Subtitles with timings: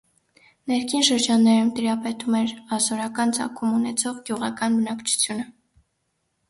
[0.69, 5.49] Ներքին շրջաններում տիրապետում էր ասորական ծագում ունեցող գյուղական բնակչությունը։